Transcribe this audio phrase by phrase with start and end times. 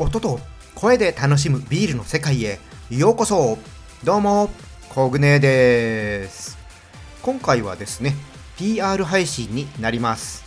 [0.00, 0.38] 音と
[0.76, 3.58] 声で楽しむビールの世界へようこそ。
[4.04, 4.48] どうも
[4.90, 6.56] コグネです。
[7.20, 8.14] 今回はですね
[8.56, 10.44] PR 配信になります。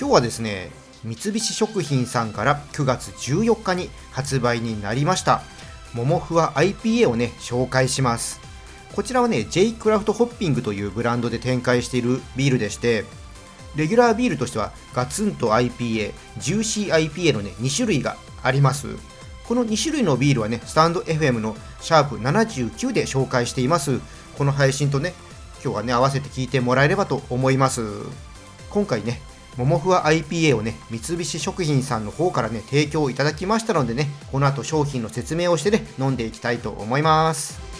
[0.00, 0.72] 今日はですね
[1.04, 5.42] 三菱食品さんから9月14日に発売になりました。
[5.94, 8.40] モモフワ IPA をね紹介します。
[8.96, 13.04] こちらはね J クラフトホッピングというブランドで展開しているビールでして
[13.76, 18.88] レギュラービールとしてはガツンと IPA、ジューシー IPA のね2種類があります。
[19.46, 24.00] この2種類のビールはね、スタンド FM のシャープ79で紹介しています。
[24.38, 25.14] この配信とね、
[25.62, 27.82] 今日はね、合わせて聞いてもらえればと思います。
[28.70, 29.20] 今回ね、
[29.56, 37.71] ももふわ IPA をね、三菱食品さんの方からね、提供いただきましたのでね、この後商品の説明をしてね、飲んでいきたいと思います。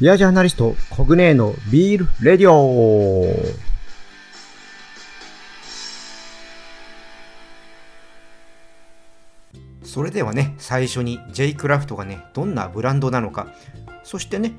[0.00, 3.34] ビアジャーナリスト、コグネーのビールレディオ
[9.84, 13.48] それではね、最初に J クラフトがね、どんなブランドなのか、
[14.02, 14.54] そしてね、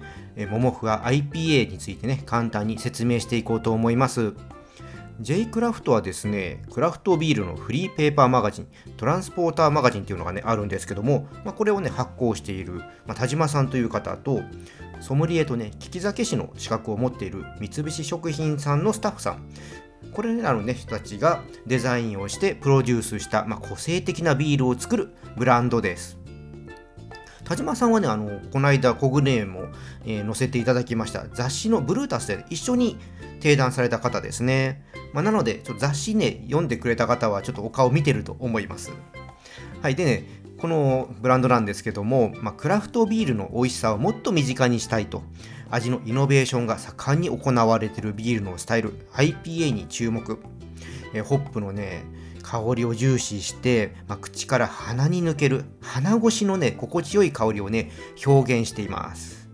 [0.52, 4.34] モモフが IPA についてね、簡単に説明していこうと思います。
[5.22, 12.73] J クラフトはですね、クラフトビールのフリーペーパーマガジン、トランスポーターマガジンっていうのがね、あるんですけども、まあ、これをね、発行している、
[13.08, 14.42] まあ、田島さんという方と、
[15.02, 19.49] ソムリエとね、利き酒師の資格を持っている三菱食品さんのスタッフさん、
[20.13, 26.17] これらの、ね、人たちがデザインをしてプロデュースした、まあ、個性的なビールを作るブランドです。
[27.44, 29.67] 田島さんはね、あのこの間、コグネームを、
[30.05, 32.97] えー、載せていただきました雑誌のブルータスで一緒に
[33.41, 34.85] 提談された方ですね。
[35.13, 38.91] まあ、なので、ちょっと雑誌ね、読んでくれた方は、ちょっとお顔見てると思います。
[39.81, 39.95] はい。
[39.95, 45.23] でね、このブランドなんですけども、まあ、クラフトビールの美味しさをもっと身近にしたいと、
[45.72, 50.38] 味のイノベーションが盛んに行われているビールのスタイル、IPA に注目。
[51.16, 52.03] えホップのね、
[52.44, 57.91] 香りを重視して、まあ、口から鼻に抜ける鼻越しのね心地よい香りをね
[58.25, 59.50] 表現しています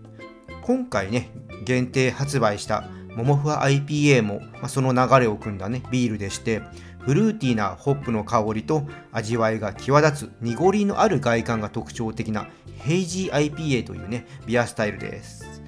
[0.62, 1.30] 今回ね
[1.64, 6.62] 限定発売したモモフワ IPA も、まあ、その流れを組んだねビールでして
[7.00, 12.46] フルーティーなホップの香りと味わいが際立つ濁りのある外観が特徴的な
[12.76, 15.62] ヘイジー IPA というねビアスタイルです。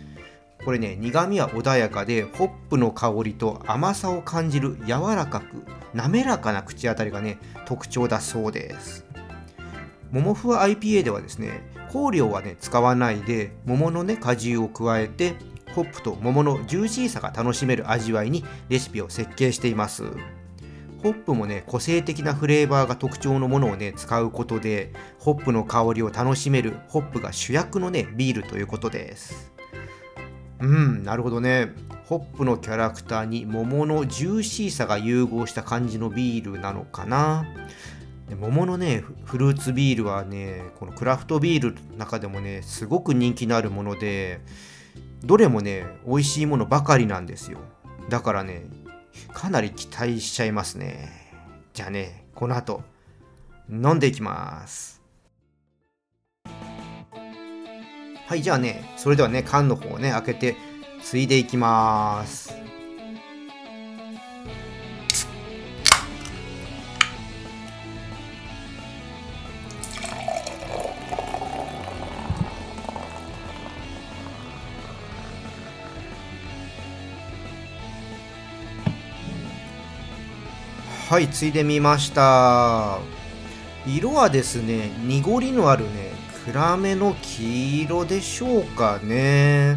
[0.64, 9.04] これね苦味は穏やかでホップの香りと甘さを感じる柔らかく滑らかな口当たりがね特徴だそうです。
[10.12, 15.34] ももふわ IPA ではですね香料はね使わないで桃のね果汁を加えて
[15.74, 20.04] ホップと桃のジューシーさが楽しめる味わいにレシピを設計しています。
[21.02, 29.52] ホップもね個性的なフレーバーが特徴のものをね使うことでホップの香りを楽しめるホップが主役のねビールということです。
[30.60, 31.72] うんなるほどね。
[32.04, 37.46] ホップのキャラクターに桃のジューシーさが融合した感じのビールなのかな。
[38.38, 44.40] 桃のねフルーツビールはねこのクラフトビールの中でもねすごく人気のあるもので
[45.24, 47.58] どれもね美味しいものばかりなんですよ。
[48.08, 48.64] だからね
[49.32, 51.08] かなり期待しちゃいますね。
[51.72, 52.82] じゃあねこの後
[53.68, 55.00] 飲んでいきます。
[58.26, 60.56] はいじゃあねそれではね缶の方をね開けて
[61.02, 62.54] ついでいきます。
[81.10, 83.00] はいついでみました。
[83.84, 86.12] 色はですね濁りのあるね
[86.46, 89.76] 暗めの黄色でしょうかね。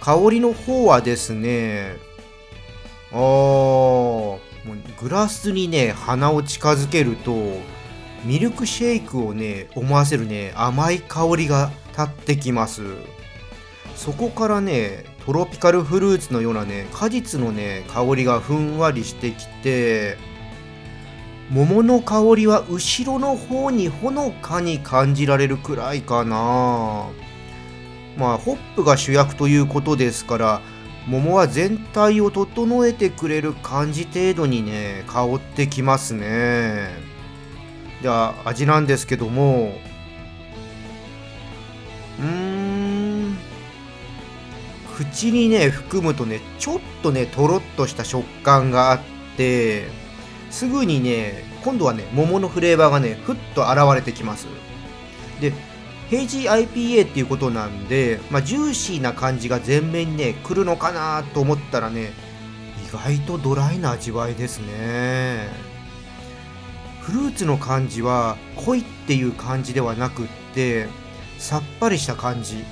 [0.00, 1.92] 香りの方はですね
[3.12, 4.38] あー
[5.00, 7.32] グラスにね鼻を近づけると
[8.24, 12.82] ミルクシェイクをね思わせるね甘い香りが立ってきます。
[13.94, 20.18] そこからねトロピカルフルーツのようなね果実のね香りがふんわりしてきて
[21.50, 27.08] 桃の香りは後ろの方にほのかに感じられるくらいかな。
[28.16, 30.60] まあホップが主役ということですから
[31.06, 36.90] 桃は全体を整えてくれる感じ程度にね香ってきますね。
[38.00, 39.72] では味なんですけども。
[42.20, 43.36] うーん。
[44.96, 49.00] 口にね含むとねちょっとねとろっとした食感があっ
[49.36, 49.88] て。
[50.50, 54.46] すぐにね今度はね桃のフレーバーがねふっと現れてきます。
[55.40, 55.52] で
[56.10, 62.10] ヘイジー IPA っていうことなんで、まあ、ジューシーな感じが前面にね来るのかなと思ったらね
[62.88, 65.48] 意外とドライな味わいですね。
[67.00, 70.88] フルーツの感じは濃いっていう感じではなくって
[71.38, 72.64] さっぱりした感じ。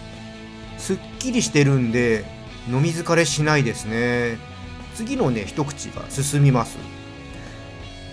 [0.76, 2.24] すっきりしてるんで
[2.68, 4.38] 飲み疲れしないですね。
[4.94, 6.76] 次のね一口が進みます。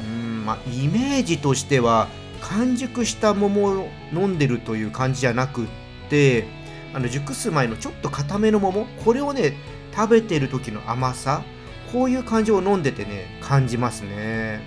[0.02, 2.08] うんまあイメージとしては
[2.42, 5.68] 完熟した桃を飲んでるという感じじゃなくっ
[6.10, 6.46] て
[6.94, 9.54] あの熟す前のちょっと固めの桃これをね
[9.96, 11.44] 食べてる時の甘さ
[11.92, 14.62] こういう感じを飲んでてね感じますね。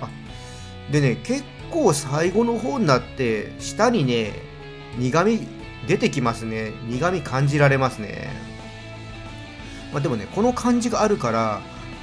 [0.00, 0.08] あ
[0.90, 4.32] でね結構最後の方になって舌にね
[4.98, 5.46] 苦味
[5.86, 6.72] 出てきますね。
[6.88, 8.30] 苦味感じられますね。
[9.92, 11.60] まあ、でもねこの感じがあるから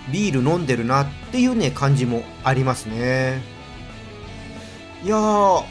[0.09, 3.41] ビール飲んでるなっていうね感じもありますね。
[5.03, 5.63] いやー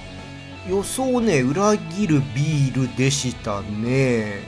[0.69, 4.43] 予想ね裏切るビールでしたね。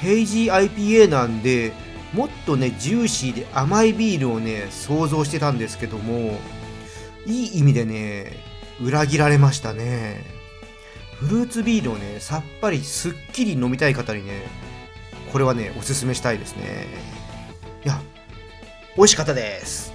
[0.00, 1.72] ヘイジー IPA なんで
[2.12, 6.38] もっとねジューシーで甘いビールをね想像してたんですけども
[7.26, 8.32] いい意味でね
[8.80, 10.24] 裏切られましたね。
[11.20, 14.42] フルーツビールをねさっぱりすっきり飲みたい方にね
[15.32, 16.86] これはねおすすめしたいですね。
[18.96, 19.92] 美味しかったです。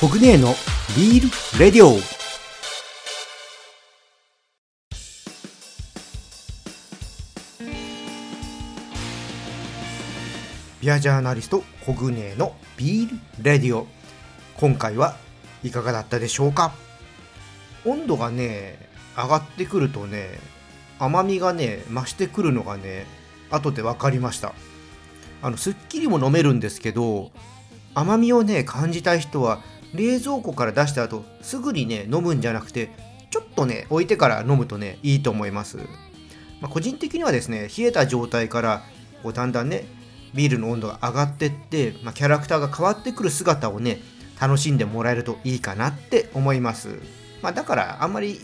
[0.00, 0.54] コグネーの
[0.96, 1.98] ビールレディオ。
[10.80, 13.86] ビアジャーナリストコグネーのビールレディオ。
[14.56, 15.16] 今回は
[15.62, 16.72] いかがだったでしょうか？
[17.84, 20.38] 温度がね上がってくるとね
[20.98, 23.06] 甘みがね増してくるのがね
[23.50, 24.54] 後で分かりました。
[25.42, 27.30] あのすっきりも飲めるんですけど
[27.94, 29.60] 甘みをね感じたい人は
[29.94, 32.90] 冷蔵庫から出した後すぐにね飲むんじゃなくて
[33.30, 35.78] ちょっとね置いてから飲むとねいいと思います、
[36.60, 38.82] まあ、個人的にはですね冷えた状態から
[39.22, 39.84] こうだんだんね
[40.34, 44.00] ビールの温度が上がってって、まあ、キャラクターが変わってくる姿をね
[44.40, 47.00] 楽しんでもらえるといいかなって思います、
[47.42, 48.38] まあ、だからあんまり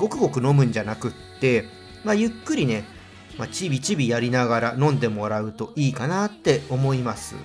[0.00, 1.66] ごくごく飲むんじゃなくって、
[2.04, 2.84] まあ、ゆっくりね、
[3.36, 7.36] まあ、ちびちびやりながら飲んでもらうといいかなって思います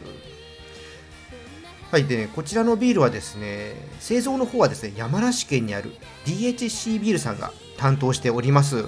[1.92, 5.94] はいでね、こちらのビールはですね、製造の方はですね、山梨県にある
[6.26, 8.86] DHC ビールさんが担当しております。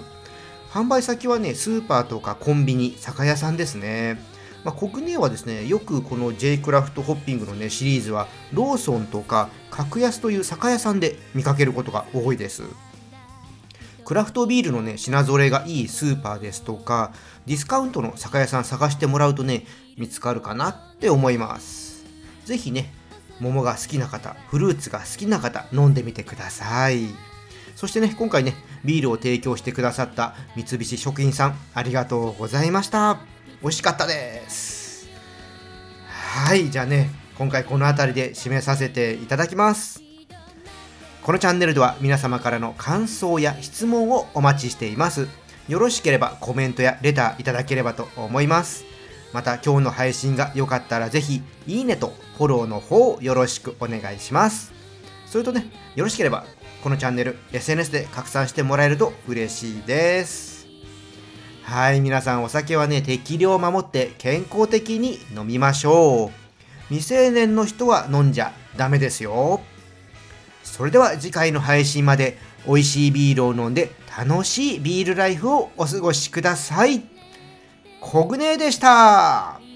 [0.71, 4.19] 販売先はね、スーパーとかコンビニ、酒屋さんですね。
[4.63, 12.63] まあ、国内はですね、よくこの J クラフトホッピングのね、シリーズは、ローソンとか格安という酒屋さんで見かけることが多いです。
[14.07, 17.11] クラフトビールのね、品揃えがいいスーパーですとか、
[17.45, 19.65] ディスカウントの酒屋さん探してもらうとね、
[19.97, 22.05] 見つかるかなって思います。
[22.45, 22.93] ぜひね、
[23.41, 27.09] 桃が好きな方、フルーツが好きな方、飲んでみてください。
[27.75, 28.53] そしてね、今回ね、
[28.85, 33.19] ビールを提供してくださった三菱食品さん、ありがとうございました。
[33.61, 35.09] 美味しかったです。
[36.07, 40.06] はい、じゃあね、今回この辺りで締めさせていただきます。
[41.27, 45.27] このチャンネルでは皆様からの感想や質問をお待ちしています。
[45.67, 48.85] よろしければコメントやレターいただければと思います。
[49.33, 54.71] また今日の配信が良かったらぜひいいねとフォローの方よろしくお願いします。
[55.25, 56.45] それとね、よろしければ
[56.81, 60.65] このチャンネル SNS で拡散してもらえると嬉しいです。
[61.63, 66.31] はい、皆さんお酒はね、適量を守って健康的に飲みましょう。
[66.87, 69.59] 未成年の人は飲んじゃダメですよ。
[70.67, 77.03] それでは次回の配信まで美味しいビールを飲んで楽しいビールライフをお過ごしください。
[77.99, 79.66] コグネでした